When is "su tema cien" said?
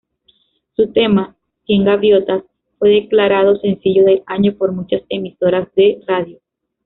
0.75-1.83